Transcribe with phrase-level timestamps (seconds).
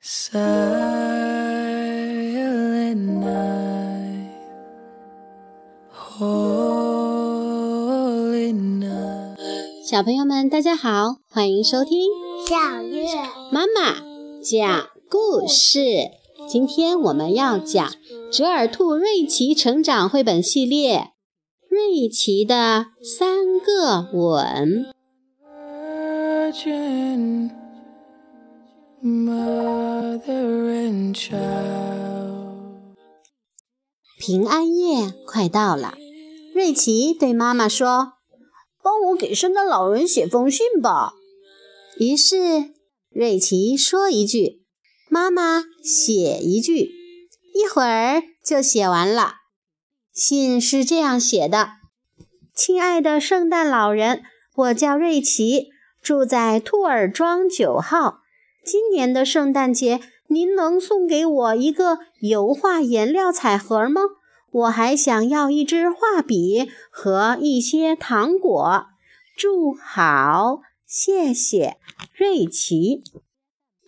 [0.00, 0.38] Silent
[3.18, 4.30] night,
[5.92, 6.52] holy
[8.52, 9.36] night.
[9.84, 12.08] 小朋友们，大家好，欢迎收听
[12.46, 13.08] 小月
[13.50, 13.96] 妈妈
[14.40, 16.12] 讲故事。
[16.48, 17.84] 今天我们要讲
[18.30, 20.98] 《折耳兔瑞奇成长绘本系列》
[21.68, 24.86] 《瑞奇的三个吻》。
[29.00, 31.36] Mother Angel
[34.18, 35.96] 平安夜快到了，
[36.52, 38.14] 瑞奇对妈妈说
[38.82, 41.12] ：“帮我给圣诞老人写封信吧。”
[42.00, 42.72] 于是
[43.10, 44.64] 瑞奇说一句，
[45.08, 46.90] 妈妈写一句，
[47.54, 49.34] 一会儿就写完了。
[50.12, 51.74] 信是这样写的
[52.52, 54.24] ：“亲爱的圣诞老人，
[54.56, 55.68] 我叫瑞奇，
[56.02, 58.22] 住在兔耳庄九号。
[58.70, 64.02] 今年的圣诞节，您能送给我一个油画颜料彩盒吗？
[64.52, 68.86] 我还想要一支画笔和一些糖果。
[69.38, 71.78] 祝好，谢谢，
[72.14, 73.02] 瑞奇。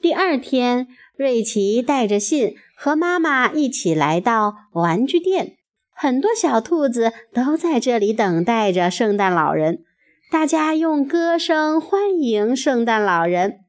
[0.00, 5.58] 第二天，瑞奇带着信和妈妈一起来到玩具店，
[5.92, 9.84] 很多小兔子都在这里等待着圣诞老人。
[10.32, 13.59] 大家用歌声欢迎圣诞老人。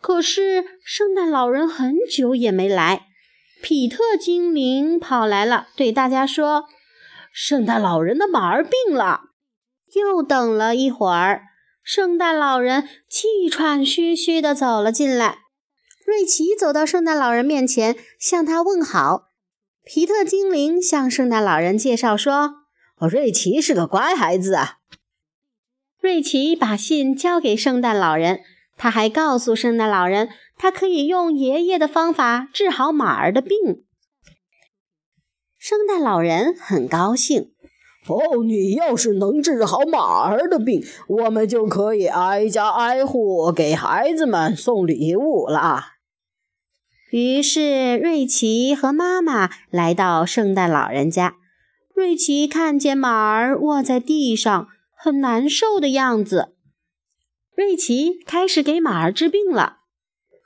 [0.00, 3.06] 可是圣诞老人很久也没来。
[3.62, 6.66] 皮特精灵跑来了，对大家说
[7.32, 9.30] ：“圣诞老人的马儿病了。”
[9.94, 11.42] 又等了一会儿，
[11.82, 15.38] 圣诞老人气喘吁吁地走了进来。
[16.04, 19.30] 瑞奇走到圣诞老人面前，向他问好。
[19.84, 22.66] 皮特精灵向圣诞老人介绍说
[22.98, 24.78] ：“哦，瑞奇是个乖孩子啊。”
[25.98, 28.40] 瑞奇把信交给圣诞老人，
[28.76, 33.84] 他还告诉圣诞老人，他可以用爷爷的方法治好马儿的病。
[35.58, 37.52] 圣诞老人很高兴。
[38.08, 45.82] 哦，你要是能治好马儿的病，我们就可以挨家挨户给孩子们送礼物了。
[47.10, 51.34] 于是，瑞奇和妈妈来到圣诞老人家。
[51.94, 56.55] 瑞奇看见马儿卧在地上，很难受的样子。
[57.56, 59.78] 瑞奇开始给马儿治病了。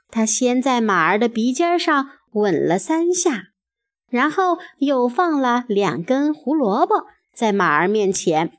[0.09, 3.49] 他先在马儿的鼻尖上吻了三下，
[4.09, 8.53] 然后又放了两根胡萝卜在马儿面前，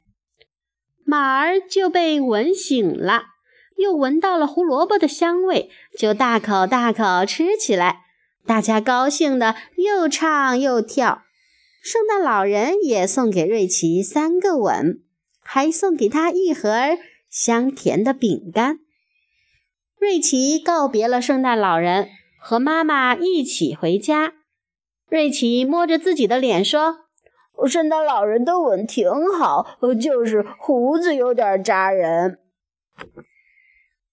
[1.03, 3.25] 马儿就被吻醒了。
[3.79, 8.03] 又闻到了胡萝卜的香味，就大口大口吃起来。
[8.45, 11.23] 大家高兴的又唱又跳。
[11.83, 15.03] 圣诞老人也送给瑞奇三个吻，
[15.43, 16.99] 还送给他一盒
[17.33, 18.81] 香甜的饼干。
[19.99, 24.35] 瑞奇告别了圣诞老人，和妈妈一起回家。
[25.09, 27.07] 瑞奇摸着自己的脸说
[27.67, 32.39] ：“圣诞老人的吻挺好，就是胡子有点扎人。”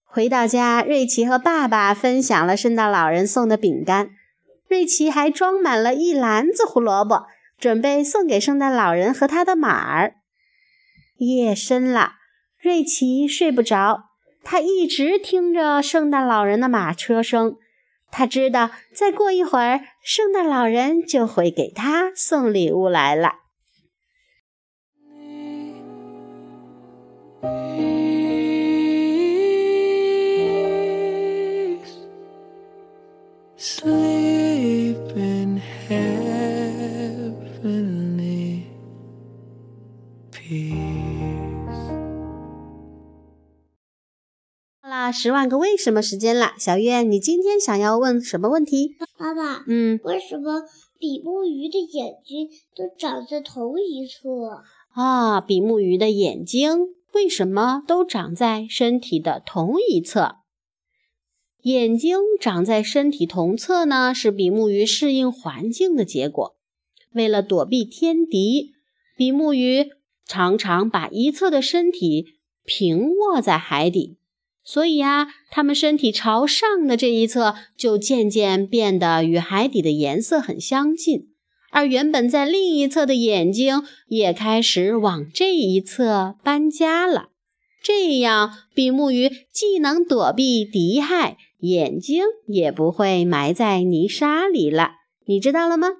[0.02, 4.12] 回到家，瑞奇和爸爸分享了圣诞老人送的饼干。
[4.66, 7.26] 瑞奇还装满了一篮子胡萝卜，
[7.58, 10.14] 准备送给圣诞老人和他的马儿。
[11.16, 12.19] 夜深了，
[12.60, 14.10] 瑞奇睡不着，
[14.44, 17.56] 他一直听着圣诞老人的马车声。
[18.10, 23.36] 他知道，再过一会儿，圣诞老人就会给他送礼物来了。
[40.30, 41.39] Peace.
[45.10, 48.96] 十万个为什么时间了，小月，你今天想要问什么问题？
[49.18, 50.62] 妈妈，嗯，为什么
[50.98, 54.62] 比目鱼的眼睛都长在同一侧？
[54.94, 60.36] 啊，比目鱼的眼睛为什么都长在身体的同一侧？
[61.62, 66.56] 眼睛长在身体同侧呢，是比目鱼适应环境的结果。
[67.12, 68.72] 为了躲避天敌，
[69.16, 69.90] 比目鱼
[70.24, 72.26] 常常把一侧的身体
[72.64, 74.16] 平卧在海底，
[74.64, 81.28] 所以啊，它们身体朝上的这一侧就渐渐变得与海底的颜色很相近。
[81.72, 87.28] 而原本在另一侧的眼睛也开始往这一侧搬家了。
[87.82, 94.92] 这样，比目鱼既能躲避敌害，眼睛也不会埋在泥沙里了。
[95.26, 95.90] 你知道了吗？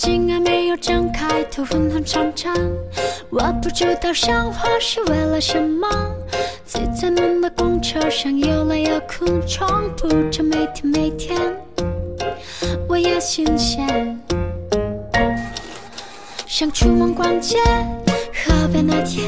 [0.00, 0.30] Sun.
[0.66, 2.50] 又张开，头昏昏沉沉。
[3.28, 5.86] 我不知道生活是为了什么。
[6.64, 9.68] 挤在闷的公车上，有来有哭，重
[9.98, 11.38] 复着每天每天。
[12.88, 14.18] 我也新鲜，
[16.46, 17.58] 想出门逛街，
[18.32, 19.24] 喝杯拿铁，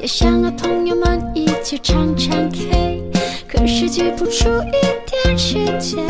[0.00, 3.02] 也想和朋友们一起唱唱 K。
[3.48, 6.04] 可是挤不出一点时间，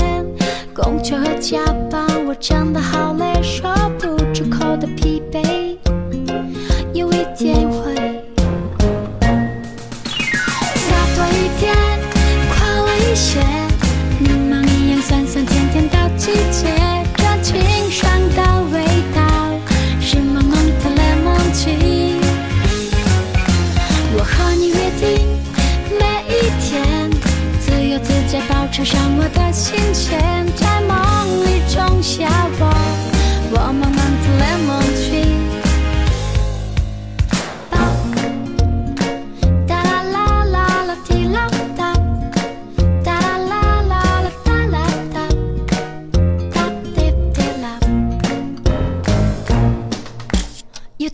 [0.74, 2.93] 工作和加班，我真的好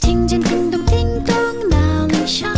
[0.00, 1.34] 听见叮咚叮咚
[1.68, 2.50] 闹铃响，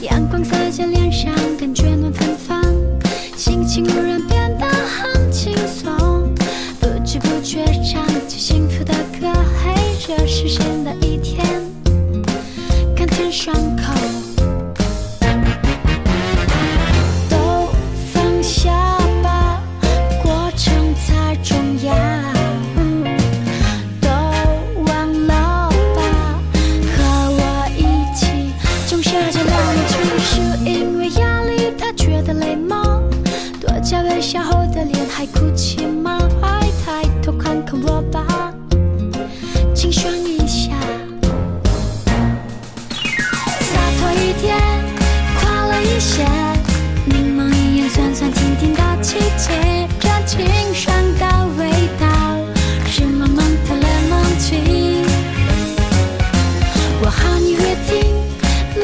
[0.00, 2.62] 阳光洒在脸上，感觉暖芬芳，
[3.36, 6.34] 心情忽然变得很轻松，
[6.80, 9.28] 不知不觉唱起幸福的歌，
[9.62, 9.74] 嘿，
[10.06, 11.44] 这是新的一天，
[12.96, 13.54] 看天上
[57.04, 57.58] 我和，你约
[57.88, 58.14] 定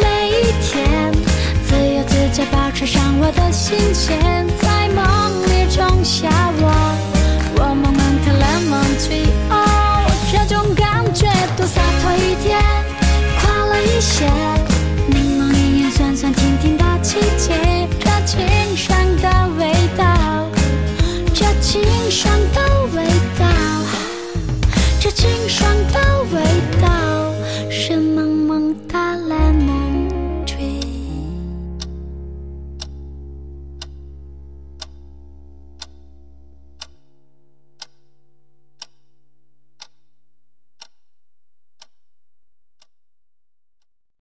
[0.02, 1.12] 每一天，
[1.68, 4.18] 自由自在保持上我的心弦，
[4.60, 6.28] 在梦里种下
[6.58, 6.66] 我，
[7.58, 12.58] 我慢慢开了梦最哦，这种感觉多洒脱一点，
[13.40, 14.57] 快乐一些。